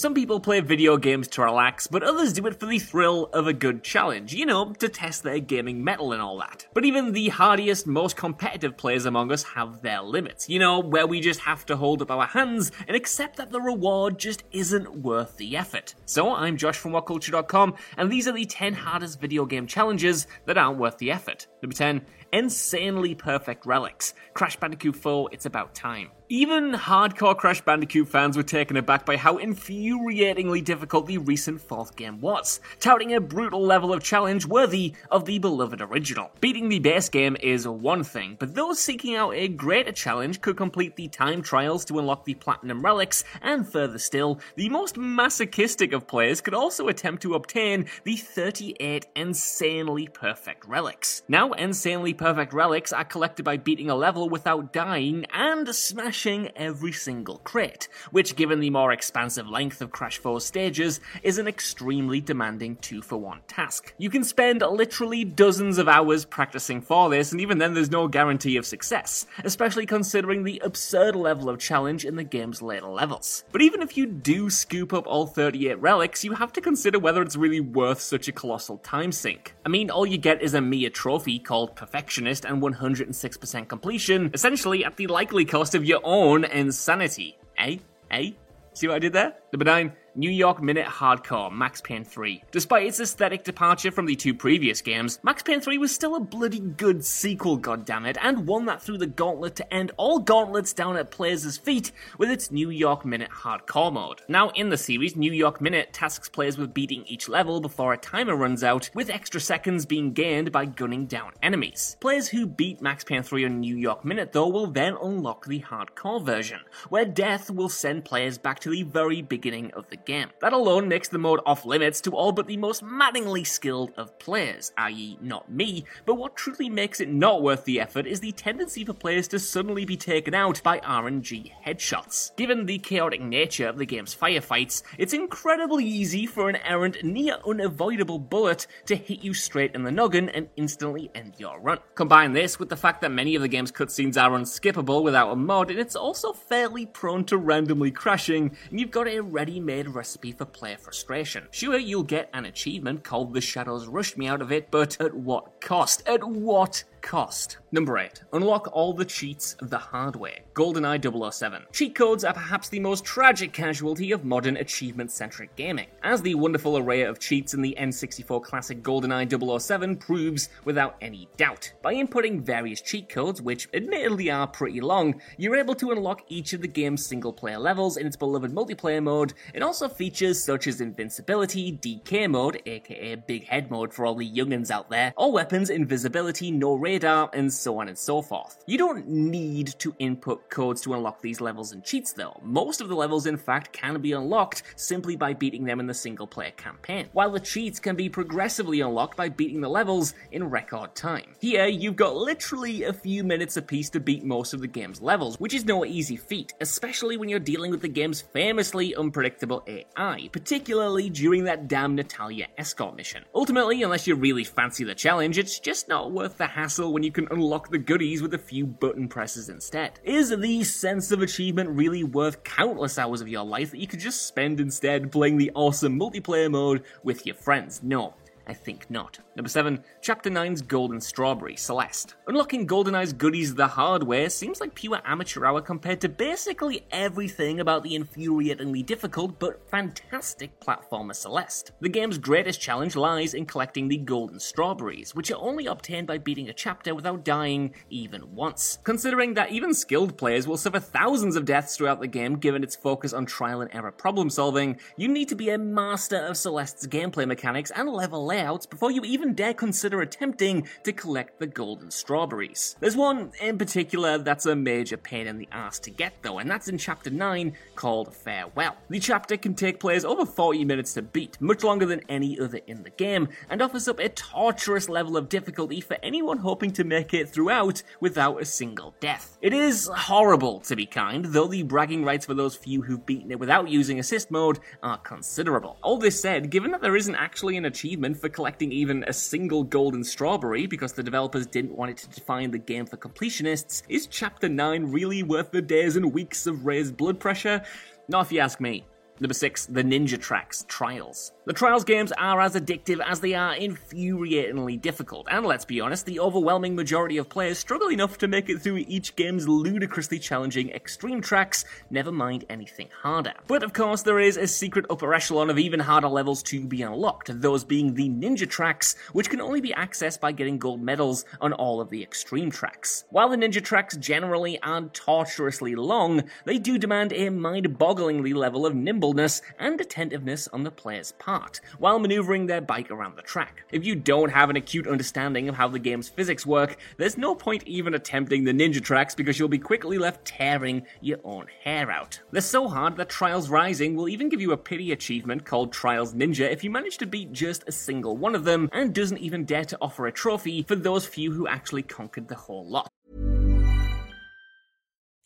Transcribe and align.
Some 0.00 0.14
people 0.14 0.40
play 0.40 0.60
video 0.60 0.96
games 0.96 1.28
to 1.28 1.42
relax, 1.42 1.86
but 1.86 2.02
others 2.02 2.32
do 2.32 2.46
it 2.46 2.58
for 2.58 2.64
the 2.64 2.78
thrill 2.78 3.26
of 3.34 3.46
a 3.46 3.52
good 3.52 3.84
challenge, 3.84 4.32
you 4.32 4.46
know, 4.46 4.72
to 4.78 4.88
test 4.88 5.22
their 5.22 5.40
gaming 5.40 5.84
mettle 5.84 6.14
and 6.14 6.22
all 6.22 6.38
that. 6.38 6.66
But 6.72 6.86
even 6.86 7.12
the 7.12 7.28
hardiest, 7.28 7.86
most 7.86 8.16
competitive 8.16 8.78
players 8.78 9.04
among 9.04 9.30
us 9.30 9.42
have 9.42 9.82
their 9.82 10.00
limits, 10.00 10.48
you 10.48 10.58
know, 10.58 10.78
where 10.78 11.06
we 11.06 11.20
just 11.20 11.40
have 11.40 11.66
to 11.66 11.76
hold 11.76 12.00
up 12.00 12.10
our 12.10 12.24
hands 12.24 12.72
and 12.88 12.96
accept 12.96 13.36
that 13.36 13.50
the 13.50 13.60
reward 13.60 14.18
just 14.18 14.42
isn't 14.52 14.90
worth 15.02 15.36
the 15.36 15.54
effort. 15.54 15.94
So 16.06 16.32
I'm 16.32 16.56
Josh 16.56 16.78
from 16.78 16.92
WhatCulture.com, 16.92 17.74
and 17.98 18.10
these 18.10 18.26
are 18.26 18.32
the 18.32 18.46
10 18.46 18.72
hardest 18.72 19.20
video 19.20 19.44
game 19.44 19.66
challenges 19.66 20.26
that 20.46 20.56
aren't 20.56 20.78
worth 20.78 20.96
the 20.96 21.10
effort. 21.10 21.46
Number 21.62 21.76
10, 21.76 22.00
insanely 22.32 23.14
perfect 23.14 23.66
relics. 23.66 24.14
Crash 24.34 24.56
Bandicoot 24.56 24.96
4, 24.96 25.30
it's 25.32 25.46
about 25.46 25.74
time. 25.74 26.10
Even 26.32 26.74
hardcore 26.74 27.36
Crash 27.36 27.60
Bandicoot 27.60 28.08
fans 28.08 28.36
were 28.36 28.44
taken 28.44 28.76
aback 28.76 29.04
by 29.04 29.16
how 29.16 29.38
infuriatingly 29.38 30.62
difficult 30.62 31.08
the 31.08 31.18
recent 31.18 31.60
fourth 31.60 31.96
game 31.96 32.20
was, 32.20 32.60
touting 32.78 33.12
a 33.12 33.20
brutal 33.20 33.60
level 33.60 33.92
of 33.92 34.00
challenge 34.00 34.46
worthy 34.46 34.94
of 35.10 35.24
the 35.24 35.40
beloved 35.40 35.80
original. 35.80 36.30
Beating 36.40 36.68
the 36.68 36.78
base 36.78 37.08
game 37.08 37.36
is 37.40 37.66
one 37.66 38.04
thing, 38.04 38.36
but 38.38 38.54
those 38.54 38.78
seeking 38.78 39.16
out 39.16 39.34
a 39.34 39.48
greater 39.48 39.90
challenge 39.90 40.40
could 40.40 40.56
complete 40.56 40.94
the 40.94 41.08
time 41.08 41.42
trials 41.42 41.84
to 41.86 41.98
unlock 41.98 42.24
the 42.24 42.34
platinum 42.34 42.80
relics, 42.80 43.24
and 43.42 43.66
further 43.66 43.98
still, 43.98 44.38
the 44.54 44.68
most 44.68 44.96
masochistic 44.96 45.92
of 45.92 46.06
players 46.06 46.40
could 46.40 46.54
also 46.54 46.86
attempt 46.86 47.22
to 47.22 47.34
obtain 47.34 47.86
the 48.04 48.14
38 48.14 49.04
insanely 49.16 50.06
perfect 50.06 50.64
relics. 50.68 51.24
Now, 51.26 51.50
insanely 51.54 52.14
perfect 52.20 52.52
relics 52.52 52.92
are 52.92 53.02
collected 53.02 53.42
by 53.44 53.56
beating 53.56 53.88
a 53.88 53.94
level 53.94 54.28
without 54.28 54.74
dying 54.74 55.24
and 55.32 55.66
smashing 55.74 56.50
every 56.54 56.92
single 56.92 57.38
crit, 57.38 57.88
which, 58.10 58.36
given 58.36 58.60
the 58.60 58.68
more 58.68 58.92
expansive 58.92 59.48
length 59.48 59.80
of 59.80 59.90
Crash 59.90 60.20
4's 60.20 60.44
stages, 60.44 61.00
is 61.22 61.38
an 61.38 61.48
extremely 61.48 62.20
demanding 62.20 62.76
two 62.76 63.00
for 63.00 63.16
one 63.16 63.40
task. 63.48 63.94
You 63.96 64.10
can 64.10 64.22
spend 64.22 64.60
literally 64.60 65.24
dozens 65.24 65.78
of 65.78 65.88
hours 65.88 66.26
practicing 66.26 66.82
for 66.82 67.08
this, 67.08 67.32
and 67.32 67.40
even 67.40 67.56
then, 67.56 67.72
there's 67.72 67.90
no 67.90 68.06
guarantee 68.06 68.58
of 68.58 68.66
success, 68.66 69.24
especially 69.42 69.86
considering 69.86 70.44
the 70.44 70.60
absurd 70.62 71.16
level 71.16 71.48
of 71.48 71.58
challenge 71.58 72.04
in 72.04 72.16
the 72.16 72.22
game's 72.24 72.60
later 72.60 72.88
levels. 72.88 73.44
But 73.50 73.62
even 73.62 73.80
if 73.80 73.96
you 73.96 74.04
do 74.04 74.50
scoop 74.50 74.92
up 74.92 75.06
all 75.06 75.26
38 75.26 75.80
relics, 75.80 76.22
you 76.22 76.34
have 76.34 76.52
to 76.52 76.60
consider 76.60 76.98
whether 76.98 77.22
it's 77.22 77.36
really 77.36 77.60
worth 77.60 78.02
such 78.02 78.28
a 78.28 78.32
colossal 78.32 78.76
time 78.76 79.10
sink. 79.10 79.54
I 79.64 79.70
mean, 79.70 79.88
all 79.88 80.04
you 80.04 80.18
get 80.18 80.42
is 80.42 80.52
a 80.52 80.60
mere 80.60 80.90
trophy 80.90 81.38
called 81.38 81.76
Perfectionist 82.10 82.44
and 82.44 82.60
106% 82.60 83.68
completion, 83.68 84.30
essentially 84.34 84.84
at 84.84 84.96
the 84.96 85.06
likely 85.06 85.44
cost 85.44 85.76
of 85.76 85.84
your 85.84 86.00
own 86.02 86.42
insanity. 86.42 87.38
Eh? 87.56 87.76
Eh? 88.10 88.30
See 88.74 88.88
what 88.88 88.96
I 88.96 88.98
did 88.98 89.12
there? 89.12 89.34
Number 89.52 89.64
9. 89.64 89.92
New 90.16 90.30
York 90.30 90.60
Minute 90.60 90.86
Hardcore 90.86 91.52
Max 91.52 91.80
Payne 91.80 92.04
3. 92.04 92.42
Despite 92.50 92.86
its 92.86 92.98
aesthetic 92.98 93.44
departure 93.44 93.92
from 93.92 94.06
the 94.06 94.16
two 94.16 94.34
previous 94.34 94.80
games, 94.80 95.20
Max 95.22 95.42
Payne 95.42 95.60
3 95.60 95.78
was 95.78 95.94
still 95.94 96.16
a 96.16 96.20
bloody 96.20 96.58
good 96.58 97.04
sequel, 97.04 97.58
goddammit, 97.58 98.16
and 98.20 98.46
one 98.46 98.66
that 98.66 98.82
threw 98.82 98.98
the 98.98 99.06
gauntlet 99.06 99.54
to 99.56 99.72
end 99.72 99.92
all 99.96 100.18
gauntlets 100.18 100.72
down 100.72 100.96
at 100.96 101.12
players' 101.12 101.56
feet 101.56 101.92
with 102.18 102.28
its 102.28 102.50
New 102.50 102.70
York 102.70 103.04
Minute 103.04 103.30
Hardcore 103.30 103.92
mode. 103.92 104.22
Now, 104.26 104.50
in 104.50 104.68
the 104.68 104.76
series, 104.76 105.14
New 105.14 105.32
York 105.32 105.60
Minute 105.60 105.92
tasks 105.92 106.28
players 106.28 106.58
with 106.58 106.74
beating 106.74 107.04
each 107.06 107.28
level 107.28 107.60
before 107.60 107.92
a 107.92 107.98
timer 107.98 108.34
runs 108.34 108.64
out, 108.64 108.90
with 108.94 109.10
extra 109.10 109.40
seconds 109.40 109.86
being 109.86 110.12
gained 110.12 110.50
by 110.50 110.64
gunning 110.64 111.06
down 111.06 111.32
enemies. 111.42 111.96
Players 112.00 112.28
who 112.28 112.46
beat 112.46 112.82
Max 112.82 113.04
Payne 113.04 113.22
3 113.22 113.44
on 113.44 113.60
New 113.60 113.76
York 113.76 114.04
Minute, 114.04 114.32
though, 114.32 114.48
will 114.48 114.66
then 114.66 114.96
unlock 115.00 115.46
the 115.46 115.60
hardcore 115.60 116.24
version, 116.24 116.60
where 116.88 117.04
death 117.04 117.50
will 117.50 117.68
send 117.68 118.04
players 118.04 118.38
back 118.38 118.58
to 118.60 118.70
the 118.70 118.82
very 118.82 119.22
beginning 119.22 119.70
of 119.72 119.88
the 119.88 119.99
game. 120.04 120.28
That 120.40 120.52
alone 120.52 120.88
makes 120.88 121.08
the 121.08 121.18
mode 121.18 121.40
off 121.46 121.64
limits 121.64 122.00
to 122.02 122.12
all 122.12 122.32
but 122.32 122.46
the 122.46 122.56
most 122.56 122.82
maddeningly 122.82 123.44
skilled 123.44 123.92
of 123.96 124.18
players, 124.18 124.72
i.e., 124.76 125.18
not 125.20 125.50
me, 125.50 125.84
but 126.06 126.16
what 126.16 126.36
truly 126.36 126.68
makes 126.68 127.00
it 127.00 127.08
not 127.08 127.42
worth 127.42 127.64
the 127.64 127.80
effort 127.80 128.06
is 128.06 128.20
the 128.20 128.32
tendency 128.32 128.84
for 128.84 128.92
players 128.92 129.28
to 129.28 129.38
suddenly 129.38 129.84
be 129.84 129.96
taken 129.96 130.34
out 130.34 130.62
by 130.62 130.78
RNG 130.80 131.52
headshots. 131.66 132.34
Given 132.36 132.66
the 132.66 132.78
chaotic 132.78 133.20
nature 133.20 133.68
of 133.68 133.78
the 133.78 133.86
game's 133.86 134.14
firefights, 134.14 134.82
it's 134.98 135.12
incredibly 135.12 135.84
easy 135.84 136.26
for 136.26 136.48
an 136.48 136.56
errant, 136.56 137.02
near 137.04 137.36
unavoidable 137.46 138.18
bullet 138.18 138.66
to 138.86 138.96
hit 138.96 139.22
you 139.22 139.34
straight 139.34 139.74
in 139.74 139.82
the 139.82 139.90
noggin 139.90 140.28
and 140.28 140.48
instantly 140.56 141.10
end 141.14 141.34
your 141.38 141.60
run. 141.60 141.78
Combine 141.94 142.32
this 142.32 142.58
with 142.58 142.68
the 142.68 142.76
fact 142.76 143.00
that 143.00 143.10
many 143.10 143.34
of 143.34 143.42
the 143.42 143.48
game's 143.48 143.72
cutscenes 143.72 144.20
are 144.20 144.30
unskippable 144.30 145.02
without 145.02 145.32
a 145.32 145.36
mod, 145.36 145.70
and 145.70 145.78
it's 145.78 145.96
also 145.96 146.32
fairly 146.32 146.86
prone 146.86 147.24
to 147.24 147.36
randomly 147.36 147.90
crashing, 147.90 148.56
and 148.70 148.80
you've 148.80 148.90
got 148.90 149.08
a 149.08 149.20
ready-made 149.20 149.88
recipe 149.92 150.32
for 150.32 150.44
player 150.44 150.76
frustration. 150.76 151.48
Sure, 151.50 151.78
you'll 151.78 152.02
get 152.02 152.30
an 152.32 152.44
achievement 152.44 153.04
called 153.04 153.34
The 153.34 153.40
Shadows 153.40 153.86
Rushed 153.86 154.16
Me 154.16 154.26
Out 154.26 154.42
of 154.42 154.52
It, 154.52 154.70
but 154.70 155.00
at 155.00 155.14
what 155.14 155.60
cost? 155.60 156.02
At 156.08 156.24
what 156.24 156.84
cost? 157.02 157.58
Number 157.72 157.98
8. 157.98 158.22
Unlock 158.32 158.68
all 158.72 158.92
the 158.92 159.04
cheats 159.04 159.56
the 159.60 159.78
hard 159.78 160.16
way. 160.16 160.40
GoldenEye 160.54 161.32
007. 161.32 161.62
Cheat 161.72 161.94
codes 161.94 162.24
are 162.24 162.32
perhaps 162.32 162.68
the 162.68 162.80
most 162.80 163.04
tragic 163.04 163.52
casualty 163.52 164.10
of 164.12 164.24
modern 164.24 164.56
achievement 164.56 165.10
centric 165.10 165.54
gaming. 165.56 165.86
As 166.02 166.20
the 166.22 166.34
wonderful 166.34 166.76
array 166.76 167.02
of 167.02 167.20
cheats 167.20 167.54
in 167.54 167.62
the 167.62 167.76
N64 167.78 168.42
classic 168.42 168.82
GoldenEye 168.82 169.60
007 169.60 169.96
proves 169.96 170.48
without 170.64 170.96
any 171.00 171.28
doubt. 171.36 171.72
By 171.82 171.94
inputting 171.94 172.42
various 172.42 172.80
cheat 172.80 173.08
codes, 173.08 173.40
which 173.40 173.68
admittedly 173.72 174.30
are 174.30 174.46
pretty 174.46 174.80
long, 174.80 175.20
you're 175.36 175.56
able 175.56 175.74
to 175.76 175.92
unlock 175.92 176.22
each 176.28 176.52
of 176.52 176.62
the 176.62 176.68
game's 176.68 177.06
single 177.06 177.32
player 177.32 177.58
levels 177.58 177.96
in 177.96 178.06
its 178.06 178.16
beloved 178.16 178.52
multiplayer 178.52 179.02
mode, 179.02 179.34
and 179.54 179.62
also 179.62 179.88
features 179.88 180.42
such 180.42 180.66
as 180.66 180.80
invincibility, 180.80 181.72
DK 181.72 182.28
mode, 182.28 182.60
aka 182.66 183.14
big 183.14 183.46
head 183.46 183.70
mode 183.70 183.94
for 183.94 184.04
all 184.04 184.14
the 184.14 184.30
youngins 184.30 184.70
out 184.70 184.90
there, 184.90 185.12
all 185.16 185.32
weapons, 185.32 185.70
invisibility, 185.70 186.50
no 186.50 186.74
radar, 186.90 187.30
and 187.32 187.52
so 187.52 187.78
on 187.78 187.88
and 187.88 187.96
so 187.96 188.20
forth. 188.20 188.64
You 188.66 188.76
don't 188.76 189.06
need 189.06 189.68
to 189.78 189.94
input 190.00 190.50
codes 190.50 190.80
to 190.82 190.94
unlock 190.94 191.22
these 191.22 191.40
levels 191.40 191.70
and 191.70 191.84
cheats 191.84 192.12
though. 192.12 192.40
Most 192.42 192.80
of 192.80 192.88
the 192.88 192.96
levels 192.96 193.26
in 193.26 193.36
fact 193.36 193.72
can 193.72 194.00
be 194.00 194.10
unlocked 194.10 194.64
simply 194.74 195.14
by 195.14 195.32
beating 195.34 195.64
them 195.64 195.78
in 195.78 195.86
the 195.86 195.94
single 195.94 196.26
player 196.26 196.50
campaign, 196.50 197.08
while 197.12 197.30
the 197.30 197.38
cheats 197.38 197.78
can 197.78 197.94
be 197.94 198.08
progressively 198.08 198.80
unlocked 198.80 199.16
by 199.16 199.28
beating 199.28 199.60
the 199.60 199.68
levels 199.68 200.14
in 200.32 200.50
record 200.50 200.96
time. 200.96 201.28
Here, 201.38 201.66
you've 201.66 201.94
got 201.94 202.16
literally 202.16 202.82
a 202.82 202.92
few 202.92 203.22
minutes 203.22 203.56
apiece 203.56 203.90
to 203.90 204.00
beat 204.00 204.24
most 204.24 204.52
of 204.52 204.60
the 204.60 204.66
game's 204.66 205.00
levels, 205.00 205.38
which 205.38 205.54
is 205.54 205.64
no 205.64 205.84
easy 205.84 206.16
feat, 206.16 206.52
especially 206.60 207.16
when 207.16 207.28
you're 207.28 207.38
dealing 207.38 207.70
with 207.70 207.82
the 207.82 207.88
game's 207.88 208.20
famously 208.20 208.96
unpredictable 208.96 209.62
AI, 209.68 210.28
particularly 210.32 211.08
during 211.08 211.44
that 211.44 211.68
damn 211.68 211.94
Natalia 211.94 212.48
escort 212.58 212.96
mission. 212.96 213.24
Ultimately, 213.32 213.84
unless 213.84 214.08
you 214.08 214.16
really 214.16 214.42
fancy 214.42 214.82
the 214.82 214.96
challenge, 214.96 215.38
it's 215.38 215.60
just 215.60 215.88
not 215.88 216.10
worth 216.10 216.36
the 216.36 216.46
hassle 216.46 216.79
when 216.88 217.02
you 217.02 217.12
can 217.12 217.28
unlock 217.30 217.70
the 217.70 217.78
goodies 217.78 218.22
with 218.22 218.32
a 218.32 218.38
few 218.38 218.66
button 218.66 219.08
presses 219.08 219.48
instead. 219.48 220.00
Is 220.04 220.30
the 220.30 220.64
sense 220.64 221.10
of 221.10 221.20
achievement 221.20 221.70
really 221.70 222.04
worth 222.04 222.42
countless 222.44 222.98
hours 222.98 223.20
of 223.20 223.28
your 223.28 223.44
life 223.44 223.72
that 223.72 223.80
you 223.80 223.86
could 223.86 224.00
just 224.00 224.26
spend 224.26 224.60
instead 224.60 225.12
playing 225.12 225.36
the 225.36 225.50
awesome 225.54 225.98
multiplayer 225.98 226.50
mode 226.50 226.84
with 227.02 227.26
your 227.26 227.34
friends? 227.34 227.82
No. 227.82 228.14
I 228.50 228.52
think 228.52 228.90
not. 228.90 229.16
Number 229.36 229.48
7, 229.48 229.80
Chapter 230.02 230.28
9's 230.28 230.60
Golden 230.62 231.00
Strawberry, 231.00 231.54
Celeste. 231.54 232.16
Unlocking 232.26 232.66
GoldenEye's 232.66 233.12
goodies 233.12 233.54
the 233.54 233.68
hard 233.68 234.02
way 234.02 234.28
seems 234.28 234.60
like 234.60 234.74
pure 234.74 235.00
amateur 235.04 235.46
hour 235.46 235.60
compared 235.60 236.00
to 236.00 236.08
basically 236.08 236.84
everything 236.90 237.60
about 237.60 237.84
the 237.84 237.96
infuriatingly 237.96 238.84
difficult 238.84 239.38
but 239.38 239.70
fantastic 239.70 240.58
platformer 240.58 241.14
Celeste. 241.14 241.70
The 241.80 241.88
game's 241.88 242.18
greatest 242.18 242.60
challenge 242.60 242.96
lies 242.96 243.34
in 243.34 243.46
collecting 243.46 243.86
the 243.86 243.98
Golden 243.98 244.40
Strawberries, 244.40 245.14
which 245.14 245.30
are 245.30 245.40
only 245.40 245.66
obtained 245.66 246.08
by 246.08 246.18
beating 246.18 246.48
a 246.48 246.52
chapter 246.52 246.92
without 246.92 247.24
dying 247.24 247.72
even 247.88 248.34
once. 248.34 248.80
Considering 248.82 249.34
that 249.34 249.52
even 249.52 249.72
skilled 249.72 250.18
players 250.18 250.48
will 250.48 250.56
suffer 250.56 250.80
thousands 250.80 251.36
of 251.36 251.44
deaths 251.44 251.76
throughout 251.76 252.00
the 252.00 252.08
game 252.08 252.34
given 252.34 252.64
its 252.64 252.74
focus 252.74 253.12
on 253.12 253.26
trial 253.26 253.60
and 253.60 253.72
error 253.72 253.92
problem 253.92 254.28
solving, 254.28 254.76
you 254.96 255.06
need 255.06 255.28
to 255.28 255.36
be 255.36 255.50
a 255.50 255.58
master 255.58 256.18
of 256.18 256.36
Celeste's 256.36 256.88
gameplay 256.88 257.28
mechanics 257.28 257.70
and 257.70 257.88
level 257.88 258.26
before 258.70 258.90
you 258.90 259.02
even 259.04 259.34
dare 259.34 259.54
consider 259.54 260.00
attempting 260.00 260.66
to 260.84 260.92
collect 260.92 261.38
the 261.38 261.46
golden 261.46 261.90
strawberries. 261.90 262.76
There's 262.80 262.96
one 262.96 263.32
in 263.40 263.58
particular 263.58 264.18
that's 264.18 264.46
a 264.46 264.56
major 264.56 264.96
pain 264.96 265.26
in 265.26 265.38
the 265.38 265.48
ass 265.52 265.78
to 265.80 265.90
get 265.90 266.14
though, 266.22 266.38
and 266.38 266.50
that's 266.50 266.68
in 266.68 266.78
chapter 266.78 267.10
9 267.10 267.52
called 267.76 268.14
Farewell. 268.14 268.76
The 268.88 268.98
chapter 268.98 269.36
can 269.36 269.54
take 269.54 269.78
players 269.78 270.04
over 270.04 270.24
40 270.24 270.64
minutes 270.64 270.94
to 270.94 271.02
beat, 271.02 271.40
much 271.40 271.62
longer 271.62 271.84
than 271.84 272.00
any 272.08 272.40
other 272.40 272.60
in 272.66 272.82
the 272.82 272.90
game, 272.90 273.28
and 273.50 273.60
offers 273.60 273.88
up 273.88 273.98
a 273.98 274.08
torturous 274.08 274.88
level 274.88 275.16
of 275.16 275.28
difficulty 275.28 275.80
for 275.80 275.98
anyone 276.02 276.38
hoping 276.38 276.72
to 276.72 276.84
make 276.84 277.12
it 277.12 277.28
throughout 277.28 277.82
without 278.00 278.40
a 278.40 278.44
single 278.44 278.94
death. 279.00 279.36
It 279.42 279.52
is 279.52 279.90
horrible, 279.94 280.60
to 280.60 280.76
be 280.76 280.86
kind, 280.86 281.26
though 281.26 281.46
the 281.46 281.62
bragging 281.62 282.04
rights 282.04 282.24
for 282.24 282.34
those 282.34 282.56
few 282.56 282.80
who've 282.80 283.04
beaten 283.04 283.30
it 283.30 283.38
without 283.38 283.68
using 283.68 283.98
assist 283.98 284.30
mode 284.30 284.60
are 284.82 284.98
considerable. 284.98 285.76
All 285.82 285.98
this 285.98 286.20
said, 286.20 286.50
given 286.50 286.70
that 286.70 286.80
there 286.80 286.96
isn't 286.96 287.14
actually 287.14 287.58
an 287.58 287.66
achievement 287.66 288.16
for 288.16 288.29
collecting 288.30 288.72
even 288.72 289.04
a 289.06 289.12
single 289.12 289.62
golden 289.62 290.02
strawberry 290.04 290.66
because 290.66 290.92
the 290.92 291.02
developers 291.02 291.46
didn't 291.46 291.76
want 291.76 291.90
it 291.90 291.96
to 291.98 292.08
define 292.08 292.50
the 292.50 292.58
game 292.58 292.86
for 292.86 292.96
completionists, 292.96 293.82
is 293.88 294.06
Chapter 294.06 294.48
9 294.48 294.90
really 294.90 295.22
worth 295.22 295.50
the 295.50 295.60
days 295.60 295.96
and 295.96 296.12
weeks 296.12 296.46
of 296.46 296.64
raised 296.64 296.96
blood 296.96 297.20
pressure? 297.20 297.62
Not 298.08 298.26
if 298.26 298.32
you 298.32 298.40
ask 298.40 298.60
me. 298.60 298.86
Number 299.20 299.34
6, 299.34 299.66
the 299.66 299.82
Ninja 299.82 300.18
Tracks 300.18 300.64
Trials. 300.66 301.32
The 301.50 301.54
Trials 301.54 301.82
games 301.82 302.12
are 302.12 302.40
as 302.40 302.54
addictive 302.54 303.00
as 303.04 303.18
they 303.18 303.34
are 303.34 303.56
infuriatingly 303.56 304.80
difficult, 304.80 305.26
and 305.28 305.44
let's 305.44 305.64
be 305.64 305.80
honest, 305.80 306.06
the 306.06 306.20
overwhelming 306.20 306.76
majority 306.76 307.16
of 307.16 307.28
players 307.28 307.58
struggle 307.58 307.90
enough 307.90 308.18
to 308.18 308.28
make 308.28 308.48
it 308.48 308.62
through 308.62 308.84
each 308.86 309.16
game's 309.16 309.48
ludicrously 309.48 310.20
challenging 310.20 310.70
extreme 310.70 311.20
tracks, 311.20 311.64
never 311.90 312.12
mind 312.12 312.44
anything 312.48 312.88
harder. 313.02 313.32
But 313.48 313.64
of 313.64 313.72
course, 313.72 314.02
there 314.02 314.20
is 314.20 314.36
a 314.36 314.46
secret 314.46 314.86
upper 314.88 315.12
echelon 315.12 315.50
of 315.50 315.58
even 315.58 315.80
harder 315.80 316.06
levels 316.06 316.44
to 316.44 316.64
be 316.64 316.82
unlocked, 316.82 317.40
those 317.40 317.64
being 317.64 317.94
the 317.94 318.08
Ninja 318.08 318.48
Tracks, 318.48 318.94
which 319.12 319.28
can 319.28 319.40
only 319.40 319.60
be 319.60 319.72
accessed 319.72 320.20
by 320.20 320.30
getting 320.30 320.56
gold 320.56 320.80
medals 320.80 321.24
on 321.40 321.52
all 321.52 321.80
of 321.80 321.90
the 321.90 322.00
extreme 322.00 322.52
tracks. 322.52 323.06
While 323.10 323.28
the 323.28 323.36
Ninja 323.36 323.60
Tracks 323.60 323.96
generally 323.96 324.62
aren't 324.62 324.94
tortuously 324.94 325.74
long, 325.74 326.22
they 326.44 326.58
do 326.58 326.78
demand 326.78 327.12
a 327.12 327.28
mind-bogglingly 327.28 328.36
level 328.36 328.66
of 328.66 328.76
nimbleness 328.76 329.42
and 329.58 329.80
attentiveness 329.80 330.46
on 330.52 330.62
the 330.62 330.70
player's 330.70 331.10
part, 331.18 331.39
while 331.78 331.98
maneuvering 331.98 332.46
their 332.46 332.60
bike 332.60 332.90
around 332.90 333.16
the 333.16 333.22
track. 333.22 333.64
If 333.70 333.84
you 333.84 333.94
don't 333.94 334.30
have 334.30 334.50
an 334.50 334.56
acute 334.56 334.86
understanding 334.86 335.48
of 335.48 335.54
how 335.54 335.68
the 335.68 335.78
game's 335.78 336.08
physics 336.08 336.46
work, 336.46 336.76
there's 336.96 337.18
no 337.18 337.34
point 337.34 337.62
even 337.66 337.94
attempting 337.94 338.44
the 338.44 338.52
ninja 338.52 338.82
tracks 338.82 339.14
because 339.14 339.38
you'll 339.38 339.48
be 339.48 339.58
quickly 339.58 339.98
left 339.98 340.24
tearing 340.24 340.82
your 341.00 341.18
own 341.24 341.46
hair 341.62 341.90
out. 341.90 342.20
They're 342.30 342.40
so 342.40 342.68
hard 342.68 342.96
that 342.96 343.08
Trials 343.08 343.48
Rising 343.48 343.96
will 343.96 344.08
even 344.08 344.28
give 344.28 344.40
you 344.40 344.52
a 344.52 344.56
pity 344.56 344.92
achievement 344.92 345.44
called 345.44 345.72
Trials 345.72 346.14
Ninja 346.14 346.50
if 346.50 346.62
you 346.64 346.70
manage 346.70 346.98
to 346.98 347.06
beat 347.06 347.32
just 347.32 347.64
a 347.66 347.72
single 347.72 348.16
one 348.16 348.34
of 348.34 348.44
them, 348.44 348.68
and 348.72 348.94
doesn't 348.94 349.18
even 349.18 349.44
dare 349.44 349.64
to 349.64 349.78
offer 349.80 350.06
a 350.06 350.12
trophy 350.12 350.62
for 350.62 350.76
those 350.76 351.06
few 351.06 351.32
who 351.32 351.46
actually 351.46 351.82
conquered 351.82 352.28
the 352.28 352.34
whole 352.34 352.68
lot. 352.68 352.88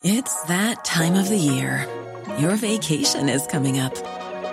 It's 0.03 0.43
that 0.43 0.85
time 0.85 1.15
of 1.15 1.29
the 1.29 1.37
year. 1.37 1.87
Your 2.37 2.55
vacation 2.55 3.27
is 3.27 3.47
coming 3.47 3.79
up. 3.79 4.24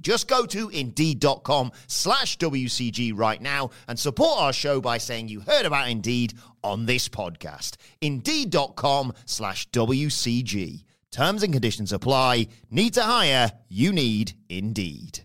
Just 0.00 0.28
go 0.28 0.46
to 0.46 0.68
indeed.com 0.68 1.72
slash 1.86 2.38
WCG 2.38 3.12
right 3.14 3.40
now 3.40 3.70
and 3.88 3.98
support 3.98 4.38
our 4.40 4.52
show 4.52 4.80
by 4.80 4.98
saying 4.98 5.28
you 5.28 5.40
heard 5.40 5.66
about 5.66 5.88
Indeed 5.88 6.34
on 6.62 6.86
this 6.86 7.08
podcast. 7.08 7.76
Indeed.com 8.00 9.12
slash 9.24 9.68
WCG. 9.70 10.84
Terms 11.10 11.42
and 11.42 11.52
conditions 11.52 11.92
apply. 11.92 12.48
Need 12.70 12.94
to 12.94 13.02
hire? 13.02 13.52
You 13.68 13.92
need 13.92 14.32
Indeed. 14.48 15.20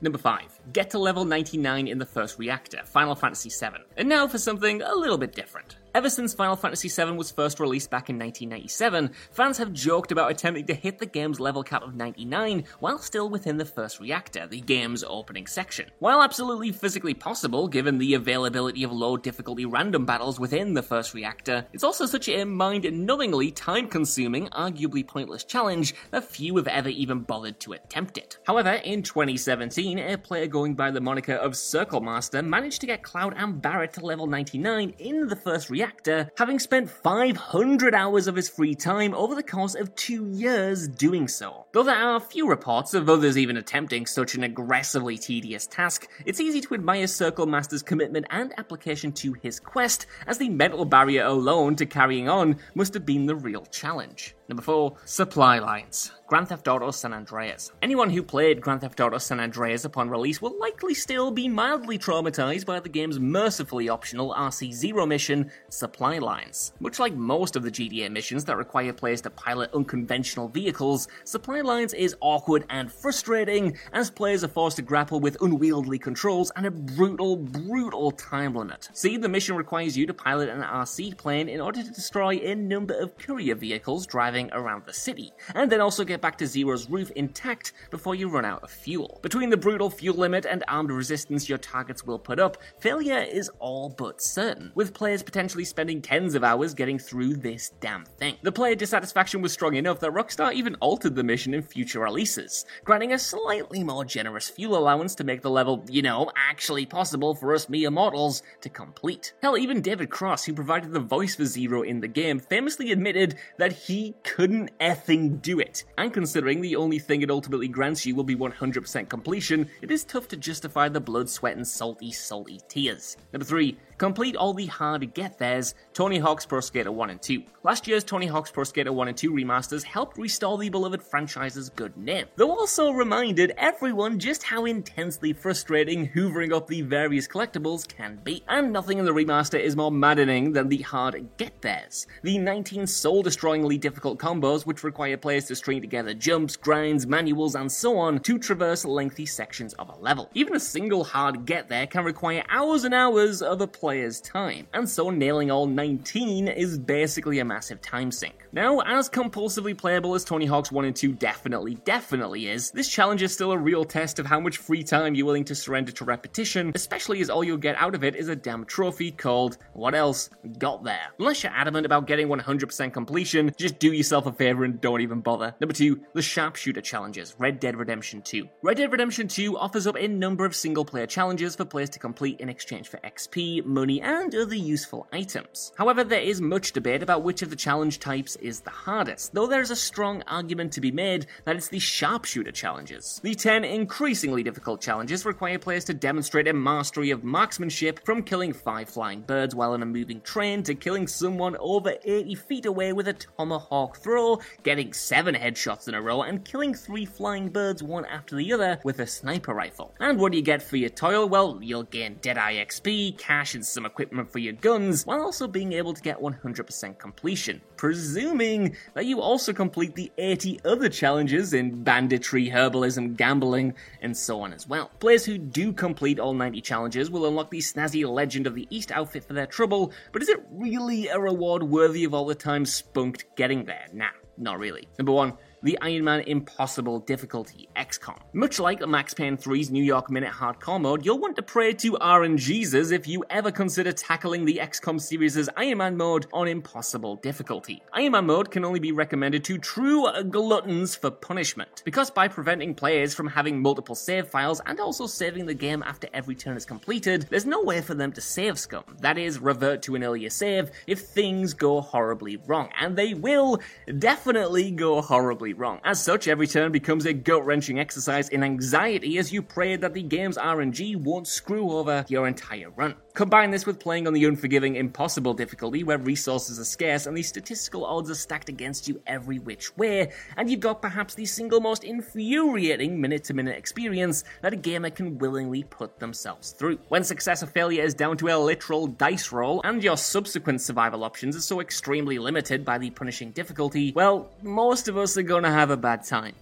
Number 0.00 0.18
5. 0.18 0.60
Get 0.72 0.90
to 0.90 0.98
level 0.98 1.24
99 1.24 1.88
in 1.88 1.98
the 1.98 2.06
first 2.06 2.38
reactor, 2.38 2.82
Final 2.84 3.14
Fantasy 3.14 3.50
VII. 3.50 3.82
And 3.96 4.08
now 4.08 4.26
for 4.26 4.38
something 4.38 4.82
a 4.82 4.94
little 4.94 5.18
bit 5.18 5.34
different. 5.34 5.78
Ever 5.96 6.10
since 6.10 6.34
Final 6.34 6.56
Fantasy 6.56 6.90
VII 6.90 7.12
was 7.12 7.30
first 7.30 7.58
released 7.58 7.88
back 7.88 8.10
in 8.10 8.18
1997, 8.18 9.12
fans 9.32 9.56
have 9.56 9.72
joked 9.72 10.12
about 10.12 10.30
attempting 10.30 10.66
to 10.66 10.74
hit 10.74 10.98
the 10.98 11.06
game's 11.06 11.40
level 11.40 11.62
cap 11.62 11.82
of 11.82 11.94
99 11.94 12.64
while 12.80 12.98
still 12.98 13.30
within 13.30 13.56
the 13.56 13.64
first 13.64 13.98
reactor, 13.98 14.46
the 14.46 14.60
game's 14.60 15.02
opening 15.02 15.46
section. 15.46 15.90
While 15.98 16.20
absolutely 16.20 16.70
physically 16.72 17.14
possible 17.14 17.66
given 17.66 17.96
the 17.96 18.12
availability 18.12 18.84
of 18.84 18.92
low 18.92 19.16
difficulty 19.16 19.64
random 19.64 20.04
battles 20.04 20.38
within 20.38 20.74
the 20.74 20.82
first 20.82 21.14
reactor, 21.14 21.64
it's 21.72 21.82
also 21.82 22.04
such 22.04 22.28
a 22.28 22.44
mind-numbingly 22.44 23.54
time-consuming, 23.54 24.48
arguably 24.48 25.06
pointless 25.06 25.44
challenge 25.44 25.94
that 26.10 26.24
few 26.24 26.58
have 26.58 26.68
ever 26.68 26.90
even 26.90 27.20
bothered 27.20 27.58
to 27.60 27.72
attempt 27.72 28.18
it. 28.18 28.36
However, 28.46 28.72
in 28.72 29.02
2017, 29.02 29.98
a 29.98 30.18
player 30.18 30.46
going 30.46 30.74
by 30.74 30.90
the 30.90 31.00
moniker 31.00 31.36
of 31.36 31.56
Circle 31.56 32.02
Master 32.02 32.42
managed 32.42 32.82
to 32.82 32.86
get 32.86 33.02
Cloud 33.02 33.32
and 33.38 33.62
Barret 33.62 33.94
to 33.94 34.04
level 34.04 34.26
99 34.26 34.92
in 34.98 35.28
the 35.28 35.36
first 35.36 35.70
reactor 35.70 35.85
actor, 35.86 36.30
having 36.36 36.58
spent 36.58 36.90
500 36.90 37.94
hours 37.94 38.26
of 38.26 38.34
his 38.34 38.48
free 38.48 38.74
time 38.74 39.14
over 39.14 39.34
the 39.34 39.42
course 39.42 39.74
of 39.74 39.94
two 39.94 40.26
years 40.28 40.88
doing 40.88 41.28
so. 41.28 41.66
Though 41.72 41.84
there 41.84 41.94
are 41.94 42.18
few 42.18 42.48
reports 42.48 42.92
of 42.92 43.08
others 43.08 43.38
even 43.38 43.56
attempting 43.56 44.06
such 44.06 44.34
an 44.34 44.42
aggressively 44.42 45.16
tedious 45.16 45.66
task, 45.66 46.08
it's 46.24 46.40
easy 46.40 46.60
to 46.62 46.74
admire 46.74 47.06
Circle 47.06 47.46
Master's 47.46 47.82
commitment 47.82 48.26
and 48.30 48.52
application 48.58 49.12
to 49.12 49.34
his 49.34 49.60
quest, 49.60 50.06
as 50.26 50.38
the 50.38 50.48
mental 50.48 50.84
barrier 50.84 51.24
alone 51.24 51.76
to 51.76 51.86
carrying 51.86 52.28
on 52.28 52.58
must 52.74 52.92
have 52.94 53.06
been 53.06 53.26
the 53.26 53.36
real 53.36 53.64
challenge. 53.66 54.34
Number 54.48 54.62
4. 54.62 54.96
Supply 55.04 55.58
lines. 55.60 56.12
Grand 56.28 56.48
Theft 56.48 56.66
Auto 56.66 56.90
San 56.90 57.12
Andreas. 57.12 57.70
Anyone 57.82 58.10
who 58.10 58.20
played 58.20 58.60
Grand 58.60 58.80
Theft 58.80 58.98
Auto 58.98 59.16
San 59.16 59.38
Andreas 59.38 59.84
upon 59.84 60.10
release 60.10 60.42
will 60.42 60.58
likely 60.58 60.92
still 60.92 61.30
be 61.30 61.46
mildly 61.46 61.96
traumatized 61.96 62.66
by 62.66 62.80
the 62.80 62.88
game's 62.88 63.20
mercifully 63.20 63.88
optional 63.88 64.34
RC0 64.34 65.06
mission, 65.06 65.48
Supply 65.68 66.18
Lines. 66.18 66.72
Much 66.80 66.98
like 66.98 67.14
most 67.14 67.54
of 67.54 67.62
the 67.62 67.70
GTA 67.70 68.10
missions 68.10 68.44
that 68.46 68.56
require 68.56 68.92
players 68.92 69.20
to 69.20 69.30
pilot 69.30 69.72
unconventional 69.72 70.48
vehicles, 70.48 71.06
Supply 71.22 71.60
Lines 71.60 71.94
is 71.94 72.16
awkward 72.20 72.64
and 72.70 72.90
frustrating 72.90 73.78
as 73.92 74.10
players 74.10 74.42
are 74.42 74.48
forced 74.48 74.78
to 74.78 74.82
grapple 74.82 75.20
with 75.20 75.40
unwieldy 75.40 75.96
controls 75.96 76.50
and 76.56 76.66
a 76.66 76.72
brutal, 76.72 77.36
brutal 77.36 78.10
time 78.10 78.52
limit. 78.52 78.88
See, 78.94 79.16
the 79.16 79.28
mission 79.28 79.54
requires 79.54 79.96
you 79.96 80.06
to 80.06 80.14
pilot 80.14 80.48
an 80.48 80.62
RC 80.62 81.16
plane 81.18 81.48
in 81.48 81.60
order 81.60 81.84
to 81.84 81.90
destroy 81.92 82.34
a 82.38 82.56
number 82.56 82.98
of 82.98 83.16
courier 83.16 83.54
vehicles 83.54 84.08
driving 84.08 84.50
around 84.52 84.86
the 84.86 84.92
city, 84.92 85.32
and 85.54 85.70
then 85.70 85.80
also 85.80 86.02
get 86.04 86.15
back 86.20 86.38
to 86.38 86.46
Zero's 86.46 86.88
roof 86.88 87.10
intact 87.16 87.72
before 87.90 88.14
you 88.14 88.28
run 88.28 88.44
out 88.44 88.62
of 88.62 88.70
fuel. 88.70 89.20
Between 89.22 89.50
the 89.50 89.56
brutal 89.56 89.90
fuel 89.90 90.16
limit 90.16 90.46
and 90.46 90.64
armed 90.68 90.90
resistance 90.90 91.48
your 91.48 91.58
targets 91.58 92.04
will 92.04 92.18
put 92.18 92.38
up, 92.38 92.56
failure 92.78 93.18
is 93.18 93.50
all 93.58 93.88
but 93.88 94.20
certain, 94.20 94.72
with 94.74 94.94
players 94.94 95.22
potentially 95.22 95.64
spending 95.64 96.00
tens 96.00 96.34
of 96.34 96.44
hours 96.44 96.74
getting 96.74 96.98
through 96.98 97.34
this 97.34 97.72
damn 97.80 98.04
thing. 98.04 98.36
The 98.42 98.52
player 98.52 98.74
dissatisfaction 98.74 99.42
was 99.42 99.52
strong 99.52 99.74
enough 99.74 100.00
that 100.00 100.12
Rockstar 100.12 100.52
even 100.52 100.74
altered 100.76 101.14
the 101.14 101.24
mission 101.24 101.54
in 101.54 101.62
future 101.62 102.00
releases, 102.00 102.64
granting 102.84 103.12
a 103.12 103.18
slightly 103.18 103.82
more 103.82 104.04
generous 104.04 104.48
fuel 104.48 104.76
allowance 104.76 105.14
to 105.16 105.24
make 105.24 105.42
the 105.42 105.50
level, 105.50 105.84
you 105.90 106.02
know, 106.02 106.30
actually 106.36 106.86
possible 106.86 107.34
for 107.34 107.54
us 107.54 107.68
mere 107.68 107.90
mortals 107.90 108.42
to 108.60 108.68
complete. 108.68 109.34
Hell, 109.42 109.56
even 109.56 109.80
David 109.80 110.10
Cross, 110.10 110.44
who 110.44 110.52
provided 110.52 110.92
the 110.92 111.00
voice 111.00 111.34
for 111.34 111.44
Zero 111.44 111.82
in 111.82 112.00
the 112.00 112.08
game, 112.08 112.38
famously 112.38 112.92
admitted 112.92 113.36
that 113.58 113.72
he 113.72 114.14
couldn't 114.24 114.70
effing 114.78 115.40
do 115.42 115.58
it. 115.58 115.84
And 116.06 116.14
considering 116.14 116.60
the 116.60 116.76
only 116.76 117.00
thing 117.00 117.22
it 117.22 117.32
ultimately 117.32 117.66
grants 117.66 118.06
you 118.06 118.14
will 118.14 118.22
be 118.22 118.36
100% 118.36 119.08
completion, 119.08 119.68
it 119.82 119.90
is 119.90 120.04
tough 120.04 120.28
to 120.28 120.36
justify 120.36 120.88
the 120.88 121.00
blood, 121.00 121.28
sweat, 121.28 121.56
and 121.56 121.66
salty, 121.66 122.12
salty 122.12 122.60
tears. 122.68 123.16
Number 123.32 123.44
3. 123.44 123.76
Complete 123.98 124.36
all 124.36 124.52
the 124.52 124.66
hard 124.66 125.14
get 125.14 125.38
there's 125.38 125.74
Tony 125.94 126.18
Hawk's 126.18 126.44
Pro 126.44 126.60
Skater 126.60 126.92
1 126.92 127.08
and 127.08 127.22
2. 127.22 127.42
Last 127.62 127.88
year's 127.88 128.04
Tony 128.04 128.26
Hawk's 128.26 128.50
Pro 128.50 128.62
Skater 128.62 128.92
1 128.92 129.08
and 129.08 129.16
2 129.16 129.32
remasters 129.32 129.82
helped 129.82 130.18
restore 130.18 130.58
the 130.58 130.68
beloved 130.68 131.02
franchise's 131.02 131.70
good 131.70 131.96
name, 131.96 132.26
though 132.36 132.50
also 132.50 132.90
reminded 132.90 133.54
everyone 133.56 134.18
just 134.18 134.42
how 134.42 134.66
intensely 134.66 135.32
frustrating 135.32 136.10
hoovering 136.10 136.52
up 136.52 136.66
the 136.66 136.82
various 136.82 137.26
collectibles 137.26 137.88
can 137.88 138.20
be. 138.22 138.44
And 138.48 138.70
nothing 138.70 138.98
in 138.98 139.06
the 139.06 139.12
remaster 139.14 139.58
is 139.58 139.76
more 139.76 139.90
maddening 139.90 140.52
than 140.52 140.68
the 140.68 140.82
hard 140.82 141.26
get 141.38 141.62
there's. 141.62 142.06
The 142.22 142.36
19 142.36 142.86
soul 142.86 143.24
destroyingly 143.24 143.80
difficult 143.80 144.18
combos 144.18 144.66
which 144.66 144.84
require 144.84 145.16
players 145.16 145.46
to 145.46 145.56
string 145.56 145.80
together 145.80 146.12
jumps, 146.12 146.54
grinds, 146.54 147.06
manuals, 147.06 147.54
and 147.54 147.72
so 147.72 147.96
on 147.96 148.18
to 148.20 148.38
traverse 148.38 148.84
lengthy 148.84 149.24
sections 149.24 149.72
of 149.74 149.88
a 149.88 149.96
level. 149.96 150.28
Even 150.34 150.54
a 150.54 150.60
single 150.60 151.02
hard 151.02 151.46
get 151.46 151.70
there 151.70 151.86
can 151.86 152.04
require 152.04 152.44
hours 152.50 152.84
and 152.84 152.92
hours 152.92 153.40
of 153.40 153.62
a 153.62 153.66
player's 153.86 154.20
time, 154.20 154.66
and 154.74 154.88
so 154.88 155.10
nailing 155.10 155.48
all 155.48 155.64
19 155.64 156.48
is 156.48 156.76
basically 156.76 157.38
a 157.38 157.44
massive 157.44 157.80
time 157.80 158.10
sink. 158.10 158.48
Now, 158.52 158.80
as 158.80 159.08
compulsively 159.08 159.78
playable 159.78 160.16
as 160.16 160.24
Tony 160.24 160.44
Hawk's 160.44 160.72
1 160.72 160.86
and 160.86 160.96
2 160.96 161.12
definitely, 161.12 161.76
definitely 161.84 162.48
is, 162.48 162.72
this 162.72 162.88
challenge 162.88 163.22
is 163.22 163.32
still 163.32 163.52
a 163.52 163.56
real 163.56 163.84
test 163.84 164.18
of 164.18 164.26
how 164.26 164.40
much 164.40 164.56
free 164.56 164.82
time 164.82 165.14
you're 165.14 165.24
willing 165.24 165.44
to 165.44 165.54
surrender 165.54 165.92
to 165.92 166.04
repetition, 166.04 166.72
especially 166.74 167.20
as 167.20 167.30
all 167.30 167.44
you'll 167.44 167.58
get 167.58 167.76
out 167.76 167.94
of 167.94 168.02
it 168.02 168.16
is 168.16 168.28
a 168.28 168.34
damn 168.34 168.64
trophy 168.64 169.12
called, 169.12 169.58
what 169.72 169.94
else, 169.94 170.30
got 170.58 170.82
there. 170.82 171.12
Unless 171.20 171.44
you're 171.44 171.52
adamant 171.52 171.86
about 171.86 172.08
getting 172.08 172.26
100% 172.26 172.92
completion, 172.92 173.52
just 173.56 173.78
do 173.78 173.92
yourself 173.92 174.26
a 174.26 174.32
favor 174.32 174.64
and 174.64 174.80
don't 174.80 175.00
even 175.00 175.20
bother. 175.20 175.54
Number 175.60 175.74
2, 175.74 176.00
the 176.12 176.22
Sharpshooter 176.22 176.80
Challenges, 176.80 177.36
Red 177.38 177.60
Dead 177.60 177.76
Redemption 177.76 178.20
2. 178.22 178.48
Red 178.62 178.78
Dead 178.78 178.90
Redemption 178.90 179.28
2 179.28 179.56
offers 179.56 179.86
up 179.86 179.96
a 179.96 180.08
number 180.08 180.44
of 180.44 180.56
single 180.56 180.84
player 180.84 181.06
challenges 181.06 181.54
for 181.54 181.64
players 181.64 181.90
to 181.90 182.00
complete 182.00 182.40
in 182.40 182.48
exchange 182.48 182.88
for 182.88 182.98
XP, 183.04 183.64
money, 183.76 184.00
and 184.00 184.34
other 184.34 184.56
useful 184.56 185.06
items. 185.12 185.72
However, 185.76 186.02
there 186.02 186.20
is 186.20 186.40
much 186.40 186.72
debate 186.72 187.02
about 187.02 187.22
which 187.22 187.42
of 187.42 187.50
the 187.50 187.56
challenge 187.56 188.00
types 188.00 188.34
is 188.36 188.60
the 188.60 188.70
hardest, 188.70 189.34
though 189.34 189.46
there 189.46 189.60
is 189.60 189.70
a 189.70 189.76
strong 189.76 190.22
argument 190.26 190.72
to 190.72 190.80
be 190.80 190.90
made 190.90 191.26
that 191.44 191.56
it's 191.56 191.68
the 191.68 191.78
sharpshooter 191.78 192.52
challenges. 192.52 193.20
The 193.22 193.34
10 193.34 193.64
increasingly 193.64 194.42
difficult 194.42 194.80
challenges 194.80 195.26
require 195.26 195.58
players 195.58 195.84
to 195.84 195.94
demonstrate 195.94 196.48
a 196.48 196.54
mastery 196.54 197.10
of 197.10 197.22
marksmanship 197.22 198.04
from 198.04 198.22
killing 198.22 198.54
5 198.54 198.88
flying 198.88 199.20
birds 199.20 199.54
while 199.54 199.74
in 199.74 199.82
a 199.82 199.86
moving 199.86 200.22
train 200.22 200.62
to 200.62 200.74
killing 200.74 201.06
someone 201.06 201.56
over 201.60 201.94
80 202.04 202.34
feet 202.34 202.66
away 202.66 202.94
with 202.94 203.08
a 203.08 203.12
tomahawk 203.12 203.98
throw, 203.98 204.40
getting 204.62 204.94
7 204.94 205.34
headshots 205.34 205.88
in 205.88 205.94
a 205.94 206.00
row, 206.00 206.22
and 206.22 206.44
killing 206.44 206.72
3 206.72 207.04
flying 207.04 207.50
birds 207.50 207.82
one 207.82 208.06
after 208.06 208.36
the 208.36 208.52
other 208.52 208.80
with 208.84 209.00
a 209.00 209.06
sniper 209.06 209.52
rifle. 209.52 209.94
And 210.00 210.18
what 210.18 210.32
do 210.32 210.38
you 210.38 210.44
get 210.44 210.62
for 210.62 210.76
your 210.76 210.88
toil? 210.88 211.28
Well, 211.28 211.58
you'll 211.60 211.82
gain 211.82 212.18
Deadeye 212.22 212.64
XP, 212.64 213.18
cash, 213.18 213.54
and 213.54 213.65
some 213.68 213.86
equipment 213.86 214.30
for 214.30 214.38
your 214.38 214.52
guns, 214.52 215.04
while 215.06 215.20
also 215.20 215.46
being 215.46 215.72
able 215.72 215.94
to 215.94 216.02
get 216.02 216.20
100% 216.20 216.98
completion, 216.98 217.60
presuming 217.76 218.76
that 218.94 219.06
you 219.06 219.20
also 219.20 219.52
complete 219.52 219.94
the 219.94 220.10
80 220.18 220.60
other 220.64 220.88
challenges 220.88 221.52
in 221.52 221.82
banditry, 221.82 222.48
herbalism, 222.48 223.16
gambling, 223.16 223.74
and 224.00 224.16
so 224.16 224.40
on 224.40 224.52
as 224.52 224.68
well. 224.68 224.90
Players 225.00 225.24
who 225.24 225.38
do 225.38 225.72
complete 225.72 226.18
all 226.18 226.34
90 226.34 226.60
challenges 226.60 227.10
will 227.10 227.26
unlock 227.26 227.50
the 227.50 227.58
snazzy 227.58 228.06
Legend 228.08 228.46
of 228.46 228.54
the 228.54 228.66
East 228.70 228.92
outfit 228.92 229.24
for 229.24 229.32
their 229.32 229.46
trouble, 229.46 229.92
but 230.12 230.22
is 230.22 230.28
it 230.28 230.44
really 230.50 231.08
a 231.08 231.18
reward 231.18 231.62
worthy 231.62 232.04
of 232.04 232.14
all 232.14 232.26
the 232.26 232.34
time 232.34 232.64
spunked 232.64 233.24
getting 233.36 233.64
there? 233.64 233.86
Nah, 233.92 234.08
not 234.38 234.58
really. 234.58 234.88
Number 234.98 235.12
one, 235.12 235.34
the 235.66 235.76
Iron 235.82 236.04
Man 236.04 236.20
Impossible 236.20 237.00
difficulty, 237.00 237.68
XCOM. 237.74 238.16
Much 238.32 238.60
like 238.60 238.86
Max 238.86 239.12
Payne 239.12 239.36
3's 239.36 239.68
New 239.68 239.82
York 239.82 240.08
Minute 240.12 240.32
hardcore 240.32 240.80
mode, 240.80 241.04
you'll 241.04 241.18
want 241.18 241.34
to 241.34 241.42
pray 241.42 241.72
to 241.72 241.94
RNGesus 241.94 242.92
if 242.92 243.08
you 243.08 243.24
ever 243.30 243.50
consider 243.50 243.90
tackling 243.90 244.44
the 244.44 244.60
XCOM 244.62 245.00
series' 245.00 245.48
Iron 245.56 245.78
Man 245.78 245.96
mode 245.96 246.26
on 246.32 246.46
Impossible 246.46 247.16
difficulty. 247.16 247.82
Iron 247.92 248.12
Man 248.12 248.26
mode 248.26 248.52
can 248.52 248.64
only 248.64 248.78
be 248.78 248.92
recommended 248.92 249.42
to 249.42 249.58
true 249.58 250.06
gluttons 250.30 250.94
for 250.94 251.10
punishment, 251.10 251.82
because 251.84 252.12
by 252.12 252.28
preventing 252.28 252.72
players 252.72 253.12
from 253.12 253.26
having 253.26 253.60
multiple 253.60 253.96
save 253.96 254.28
files 254.28 254.60
and 254.66 254.78
also 254.78 255.08
saving 255.08 255.46
the 255.46 255.54
game 255.54 255.82
after 255.82 256.08
every 256.14 256.36
turn 256.36 256.56
is 256.56 256.64
completed, 256.64 257.26
there's 257.28 257.44
no 257.44 257.60
way 257.60 257.80
for 257.80 257.94
them 257.94 258.12
to 258.12 258.20
save 258.20 258.56
scum. 258.56 258.84
That 259.00 259.18
is, 259.18 259.40
revert 259.40 259.82
to 259.82 259.96
an 259.96 260.04
earlier 260.04 260.30
save 260.30 260.70
if 260.86 261.00
things 261.00 261.54
go 261.54 261.80
horribly 261.80 262.36
wrong, 262.36 262.68
and 262.78 262.94
they 262.94 263.14
will 263.14 263.60
definitely 263.98 264.70
go 264.70 265.02
horribly 265.02 265.55
wrong. 265.56 265.80
As 265.84 266.02
such, 266.02 266.28
every 266.28 266.46
turn 266.46 266.72
becomes 266.72 267.06
a 267.06 267.12
gut 267.12 267.44
wrenching 267.44 267.78
exercise 267.78 268.28
in 268.28 268.42
anxiety 268.42 269.18
as 269.18 269.32
you 269.32 269.42
pray 269.42 269.76
that 269.76 269.94
the 269.94 270.02
game's 270.02 270.36
RNG 270.36 270.96
won't 270.96 271.26
screw 271.26 271.72
over 271.72 272.04
your 272.08 272.26
entire 272.26 272.70
run. 272.70 272.94
Combine 273.16 273.50
this 273.50 273.64
with 273.64 273.80
playing 273.80 274.06
on 274.06 274.12
the 274.12 274.26
unforgiving 274.26 274.76
impossible 274.76 275.32
difficulty 275.32 275.82
where 275.82 275.96
resources 275.96 276.60
are 276.60 276.64
scarce 276.64 277.06
and 277.06 277.16
the 277.16 277.22
statistical 277.22 277.86
odds 277.86 278.10
are 278.10 278.14
stacked 278.14 278.50
against 278.50 278.86
you 278.86 279.00
every 279.06 279.38
which 279.38 279.74
way, 279.78 280.12
and 280.36 280.50
you've 280.50 280.60
got 280.60 280.82
perhaps 280.82 281.14
the 281.14 281.24
single 281.24 281.58
most 281.58 281.82
infuriating 281.82 283.00
minute 283.00 283.24
to 283.24 283.32
minute 283.32 283.56
experience 283.56 284.22
that 284.42 284.52
a 284.52 284.56
gamer 284.56 284.90
can 284.90 285.16
willingly 285.16 285.62
put 285.62 285.98
themselves 285.98 286.52
through. 286.52 286.78
When 286.88 287.02
success 287.04 287.42
or 287.42 287.46
failure 287.46 287.82
is 287.82 287.94
down 287.94 288.18
to 288.18 288.28
a 288.28 288.36
literal 288.36 288.86
dice 288.86 289.32
roll, 289.32 289.62
and 289.64 289.82
your 289.82 289.96
subsequent 289.96 290.60
survival 290.60 291.02
options 291.02 291.34
are 291.34 291.40
so 291.40 291.60
extremely 291.60 292.18
limited 292.18 292.66
by 292.66 292.76
the 292.76 292.90
punishing 292.90 293.30
difficulty, 293.30 293.94
well, 293.96 294.30
most 294.42 294.88
of 294.88 294.98
us 294.98 295.16
are 295.16 295.22
gonna 295.22 295.50
have 295.50 295.70
a 295.70 295.76
bad 295.78 296.04
time. 296.04 296.34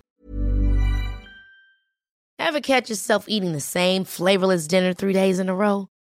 Ever 2.41 2.61
catch 2.61 2.91
yourself 2.91 3.27
eating 3.29 3.53
the 3.53 3.61
same 3.61 4.03
flavorless 4.03 4.67
dinner 4.67 4.93
three 4.93 5.13
days 5.13 5.39
in 5.39 5.49
a 5.49 5.55
row? 5.55 5.89